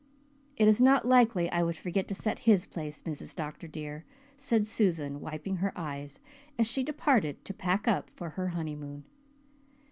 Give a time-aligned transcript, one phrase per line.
[0.57, 3.35] "It is not likely I would forget to set his place, Mrs.
[3.35, 3.67] Dr.
[3.67, 4.03] dear,"
[4.35, 6.19] said Susan, wiping her eyes
[6.57, 9.03] as she departed to pack up for her "honeymoon."